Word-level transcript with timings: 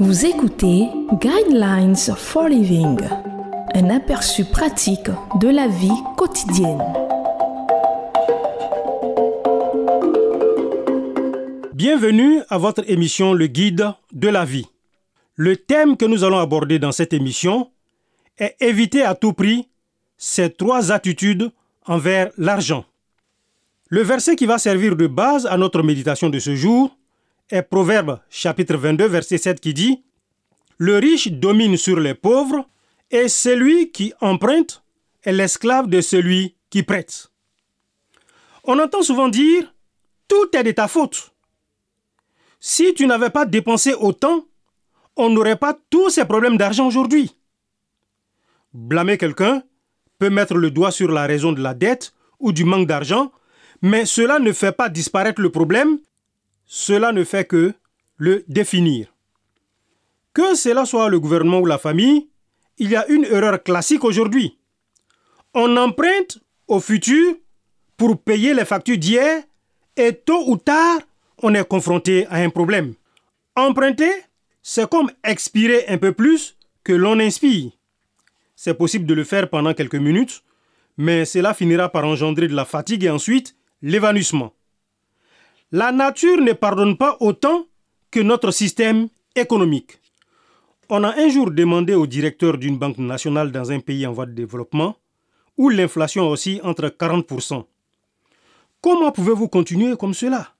Vous 0.00 0.26
écoutez 0.26 0.88
Guidelines 1.20 1.94
for 2.16 2.48
Living, 2.48 2.98
un 3.74 3.90
aperçu 3.90 4.44
pratique 4.44 5.08
de 5.40 5.48
la 5.48 5.68
vie 5.68 6.02
quotidienne. 6.16 6.82
Bienvenue 11.72 12.40
à 12.48 12.58
votre 12.58 12.82
émission 12.90 13.34
Le 13.34 13.46
Guide 13.46 13.86
de 14.12 14.28
la 14.28 14.44
vie. 14.44 14.66
Le 15.36 15.56
thème 15.56 15.96
que 15.96 16.06
nous 16.06 16.24
allons 16.24 16.38
aborder 16.40 16.80
dans 16.80 16.92
cette 16.92 17.12
émission 17.12 17.70
est 18.36 18.56
éviter 18.60 19.02
à 19.02 19.14
tout 19.14 19.32
prix 19.32 19.68
ces 20.16 20.50
trois 20.50 20.90
attitudes 20.90 21.52
envers 21.86 22.32
l'argent. 22.36 22.84
Le 23.90 24.02
verset 24.02 24.34
qui 24.34 24.46
va 24.46 24.58
servir 24.58 24.96
de 24.96 25.06
base 25.06 25.46
à 25.46 25.56
notre 25.56 25.84
méditation 25.84 26.30
de 26.30 26.40
ce 26.40 26.56
jour 26.56 26.96
est 27.50 27.62
Proverbe 27.62 28.20
chapitre 28.30 28.76
22 28.76 29.06
verset 29.06 29.38
7 29.38 29.60
qui 29.60 29.74
dit 29.74 30.02
Le 30.78 30.98
riche 30.98 31.28
domine 31.28 31.76
sur 31.76 32.00
les 32.00 32.14
pauvres 32.14 32.66
et 33.10 33.28
celui 33.28 33.90
qui 33.90 34.12
emprunte 34.20 34.82
est 35.22 35.32
l'esclave 35.32 35.88
de 35.88 36.00
celui 36.00 36.56
qui 36.70 36.82
prête. 36.82 37.30
On 38.64 38.78
entend 38.78 39.02
souvent 39.02 39.28
dire 39.28 39.74
Tout 40.26 40.56
est 40.56 40.64
de 40.64 40.72
ta 40.72 40.88
faute. 40.88 41.32
Si 42.60 42.94
tu 42.94 43.06
n'avais 43.06 43.30
pas 43.30 43.44
dépensé 43.44 43.92
autant, 43.92 44.46
on 45.16 45.28
n'aurait 45.28 45.56
pas 45.56 45.78
tous 45.90 46.10
ces 46.10 46.24
problèmes 46.24 46.56
d'argent 46.56 46.86
aujourd'hui. 46.86 47.36
Blâmer 48.72 49.18
quelqu'un 49.18 49.62
peut 50.18 50.30
mettre 50.30 50.54
le 50.54 50.70
doigt 50.70 50.90
sur 50.90 51.12
la 51.12 51.26
raison 51.26 51.52
de 51.52 51.62
la 51.62 51.74
dette 51.74 52.14
ou 52.40 52.52
du 52.52 52.64
manque 52.64 52.86
d'argent, 52.88 53.32
mais 53.82 54.06
cela 54.06 54.38
ne 54.38 54.52
fait 54.52 54.72
pas 54.72 54.88
disparaître 54.88 55.42
le 55.42 55.50
problème 55.50 55.98
cela 56.66 57.12
ne 57.12 57.24
fait 57.24 57.44
que 57.44 57.74
le 58.16 58.44
définir. 58.48 59.12
Que 60.32 60.54
cela 60.54 60.84
soit 60.84 61.08
le 61.08 61.20
gouvernement 61.20 61.60
ou 61.60 61.66
la 61.66 61.78
famille, 61.78 62.28
il 62.78 62.90
y 62.90 62.96
a 62.96 63.06
une 63.08 63.24
erreur 63.24 63.62
classique 63.62 64.04
aujourd'hui. 64.04 64.58
On 65.54 65.76
emprunte 65.76 66.38
au 66.66 66.80
futur 66.80 67.36
pour 67.96 68.20
payer 68.20 68.54
les 68.54 68.64
factures 68.64 68.98
d'hier 68.98 69.42
et 69.96 70.12
tôt 70.12 70.50
ou 70.50 70.56
tard, 70.56 71.00
on 71.42 71.54
est 71.54 71.66
confronté 71.66 72.26
à 72.26 72.36
un 72.36 72.50
problème. 72.50 72.94
Emprunter, 73.54 74.10
c'est 74.62 74.88
comme 74.88 75.10
expirer 75.22 75.84
un 75.88 75.98
peu 75.98 76.12
plus 76.12 76.56
que 76.82 76.92
l'on 76.92 77.20
inspire. 77.20 77.70
C'est 78.56 78.74
possible 78.74 79.06
de 79.06 79.14
le 79.14 79.24
faire 79.24 79.48
pendant 79.48 79.74
quelques 79.74 79.94
minutes, 79.94 80.42
mais 80.96 81.24
cela 81.24 81.54
finira 81.54 81.88
par 81.88 82.04
engendrer 82.04 82.48
de 82.48 82.54
la 82.54 82.64
fatigue 82.64 83.04
et 83.04 83.10
ensuite 83.10 83.56
l'évanouissement. 83.82 84.52
La 85.76 85.90
nature 85.90 86.40
ne 86.40 86.52
pardonne 86.52 86.96
pas 86.96 87.16
autant 87.18 87.66
que 88.12 88.20
notre 88.20 88.52
système 88.52 89.08
économique. 89.34 89.98
On 90.88 91.02
a 91.02 91.18
un 91.18 91.28
jour 91.28 91.50
demandé 91.50 91.96
au 91.96 92.06
directeur 92.06 92.58
d'une 92.58 92.78
banque 92.78 92.98
nationale 92.98 93.50
dans 93.50 93.72
un 93.72 93.80
pays 93.80 94.06
en 94.06 94.12
voie 94.12 94.26
de 94.26 94.34
développement, 94.34 94.94
où 95.58 95.70
l'inflation 95.70 96.28
aussi 96.28 96.60
entre 96.62 96.86
40%. 96.86 97.64
Comment 98.80 99.10
pouvez-vous 99.10 99.48
continuer 99.48 99.96
comme 99.96 100.14
cela? 100.14 100.54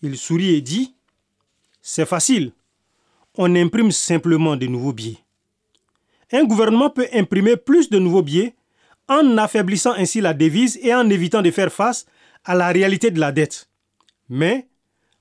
Il 0.00 0.16
sourit 0.16 0.54
et 0.54 0.62
dit 0.62 0.94
C'est 1.82 2.06
facile. 2.06 2.52
On 3.34 3.54
imprime 3.54 3.90
simplement 3.90 4.56
de 4.56 4.66
nouveaux 4.66 4.94
billets. 4.94 5.18
Un 6.32 6.44
gouvernement 6.44 6.88
peut 6.88 7.08
imprimer 7.12 7.58
plus 7.58 7.90
de 7.90 7.98
nouveaux 7.98 8.22
billets 8.22 8.54
en 9.08 9.36
affaiblissant 9.36 9.92
ainsi 9.92 10.22
la 10.22 10.32
devise 10.32 10.78
et 10.80 10.94
en 10.94 11.10
évitant 11.10 11.42
de 11.42 11.50
faire 11.50 11.70
face 11.70 12.06
à 12.46 12.54
la 12.54 12.68
réalité 12.68 13.10
de 13.10 13.20
la 13.20 13.30
dette. 13.30 13.68
Mais 14.28 14.68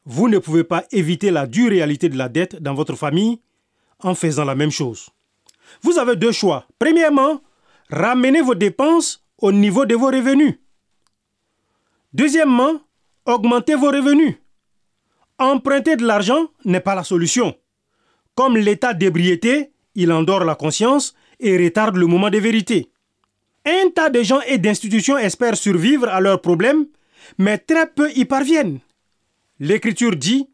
vous 0.06 0.30
ne 0.30 0.38
pouvez 0.38 0.64
pas 0.64 0.86
éviter 0.92 1.32
la 1.32 1.48
dure 1.48 1.70
réalité 1.70 2.10
de 2.10 2.18
la 2.18 2.30
dette 2.30 2.62
dans 2.62 2.74
votre 2.74 2.96
famille 2.96 3.40
en 4.00 4.14
faisant 4.16 4.46
la 4.46 4.56
même 4.56 4.72
chose. 4.72 5.10
Vous 5.82 5.98
avez 5.98 6.16
deux 6.16 6.32
choix. 6.32 6.68
Premièrement, 6.80 7.42
ramenez 7.90 8.42
vos 8.42 8.56
dépenses 8.56 9.26
au 9.38 9.52
niveau 9.52 9.86
de 9.86 9.96
vos 9.96 10.08
revenus. 10.08 10.60
Deuxièmement, 12.14 12.80
augmentez 13.26 13.76
vos 13.76 13.92
revenus. 13.92 14.36
Emprunter 15.38 15.98
de 15.98 16.06
l'argent 16.06 16.48
n'est 16.64 16.80
pas 16.80 16.96
la 16.96 17.04
solution. 17.04 17.56
Comme 18.36 18.58
l'état 18.58 18.94
d'ébriété, 18.94 19.72
il 19.96 20.12
endort 20.12 20.46
la 20.46 20.56
conscience 20.56 21.16
et 21.40 21.58
retarde 21.58 21.98
le 21.98 22.08
moment 22.08 22.30
de 22.30 22.38
vérité. 22.38 22.90
Un 23.66 23.90
tas 23.90 24.10
de 24.10 24.22
gens 24.24 24.42
et 24.48 24.58
d'institutions 24.58 25.18
espèrent 25.18 25.58
survivre 25.58 26.08
à 26.08 26.22
leurs 26.22 26.42
problèmes, 26.42 26.86
mais 27.38 27.58
très 27.58 27.88
peu 27.88 28.12
y 28.16 28.26
parviennent. 28.26 28.80
L'Écriture 29.60 30.16
dit, 30.16 30.50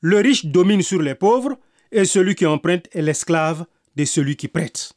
le 0.00 0.18
riche 0.18 0.46
domine 0.46 0.82
sur 0.82 1.00
les 1.00 1.14
pauvres 1.14 1.58
et 1.90 2.04
celui 2.04 2.34
qui 2.34 2.46
emprunte 2.46 2.88
est 2.92 3.02
l'esclave 3.02 3.64
de 3.96 4.04
celui 4.04 4.36
qui 4.36 4.48
prête. 4.48 4.92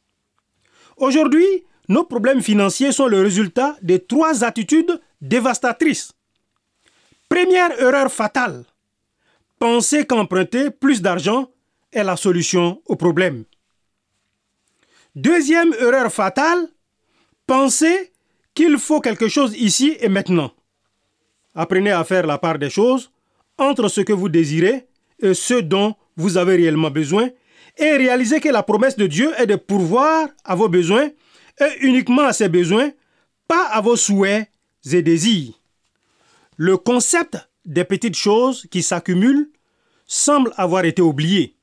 Aujourd'hui, 0.96 1.64
nos 1.88 2.04
problèmes 2.04 2.42
financiers 2.42 2.92
sont 2.92 3.06
le 3.06 3.22
résultat 3.22 3.76
de 3.82 3.96
trois 3.96 4.44
attitudes 4.44 5.00
dévastatrices. 5.22 6.12
Première 7.28 7.80
erreur 7.80 8.12
fatale. 8.12 8.64
Penser 9.58 10.04
qu'emprunter 10.04 10.70
plus 10.70 11.00
d'argent 11.00 11.50
est 11.92 12.04
la 12.04 12.16
solution 12.16 12.82
au 12.86 12.96
problème. 12.96 13.44
Deuxième 15.14 15.72
erreur 15.74 16.12
fatale. 16.12 16.68
Penser 17.46 18.12
qu'il 18.52 18.78
faut 18.78 19.00
quelque 19.00 19.28
chose 19.28 19.56
ici 19.56 19.96
et 20.00 20.08
maintenant. 20.08 20.52
Apprenez 21.54 21.92
à 21.92 22.04
faire 22.04 22.26
la 22.26 22.38
part 22.38 22.58
des 22.58 22.70
choses 22.70 23.10
entre 23.58 23.88
ce 23.88 24.00
que 24.00 24.12
vous 24.12 24.28
désirez 24.28 24.86
et 25.20 25.34
ce 25.34 25.54
dont 25.54 25.94
vous 26.16 26.36
avez 26.36 26.56
réellement 26.56 26.90
besoin 26.90 27.28
et 27.76 27.96
réalisez 27.96 28.40
que 28.40 28.48
la 28.48 28.62
promesse 28.62 28.96
de 28.96 29.06
Dieu 29.06 29.32
est 29.38 29.46
de 29.46 29.56
pourvoir 29.56 30.28
à 30.44 30.54
vos 30.54 30.68
besoins 30.68 31.10
et 31.60 31.86
uniquement 31.86 32.22
à 32.22 32.32
ses 32.32 32.48
besoins, 32.48 32.90
pas 33.46 33.66
à 33.66 33.80
vos 33.80 33.96
souhaits 33.96 34.48
et 34.90 35.02
désirs. 35.02 35.52
Le 36.56 36.76
concept 36.76 37.36
des 37.64 37.84
petites 37.84 38.16
choses 38.16 38.66
qui 38.70 38.82
s'accumulent 38.82 39.50
semble 40.06 40.52
avoir 40.56 40.84
été 40.84 41.02
oublié. 41.02 41.54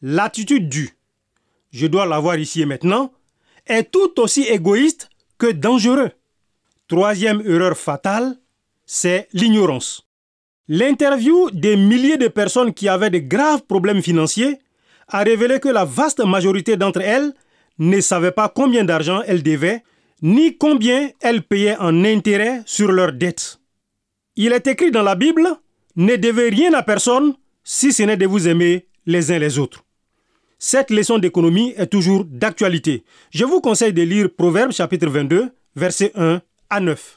L'attitude 0.00 0.68
du 0.68 0.96
je 1.72 1.86
dois 1.86 2.06
l'avoir 2.06 2.38
ici 2.38 2.60
et 2.60 2.66
maintenant 2.66 3.12
est 3.66 3.90
tout 3.90 4.20
aussi 4.20 4.42
égoïste 4.42 5.08
que 5.38 5.50
dangereux. 5.50 6.10
Troisième 6.86 7.40
erreur 7.40 7.76
fatale, 7.76 8.38
c'est 8.84 9.28
l'ignorance. 9.32 10.06
L'interview 10.74 11.50
des 11.50 11.76
milliers 11.76 12.16
de 12.16 12.28
personnes 12.28 12.72
qui 12.72 12.88
avaient 12.88 13.10
de 13.10 13.18
graves 13.18 13.60
problèmes 13.68 14.00
financiers 14.00 14.56
a 15.06 15.22
révélé 15.22 15.60
que 15.60 15.68
la 15.68 15.84
vaste 15.84 16.24
majorité 16.24 16.78
d'entre 16.78 17.02
elles 17.02 17.34
ne 17.78 18.00
savaient 18.00 18.32
pas 18.32 18.48
combien 18.48 18.82
d'argent 18.82 19.20
elles 19.26 19.42
devaient, 19.42 19.82
ni 20.22 20.56
combien 20.56 21.10
elles 21.20 21.42
payaient 21.42 21.76
en 21.76 22.06
intérêt 22.06 22.62
sur 22.64 22.90
leurs 22.90 23.12
dettes. 23.12 23.60
Il 24.36 24.52
est 24.52 24.66
écrit 24.66 24.90
dans 24.90 25.02
la 25.02 25.14
Bible, 25.14 25.46
ne 25.96 26.16
devez 26.16 26.48
rien 26.48 26.72
à 26.72 26.82
personne 26.82 27.34
si 27.62 27.92
ce 27.92 28.04
n'est 28.04 28.16
de 28.16 28.24
vous 28.24 28.48
aimer 28.48 28.86
les 29.04 29.30
uns 29.30 29.38
les 29.38 29.58
autres. 29.58 29.84
Cette 30.58 30.90
leçon 30.90 31.18
d'économie 31.18 31.74
est 31.76 31.88
toujours 31.88 32.24
d'actualité. 32.24 33.04
Je 33.30 33.44
vous 33.44 33.60
conseille 33.60 33.92
de 33.92 34.00
lire 34.00 34.28
Proverbes 34.34 34.72
chapitre 34.72 35.10
22, 35.10 35.50
versets 35.76 36.12
1 36.14 36.40
à 36.70 36.80
9. 36.80 37.16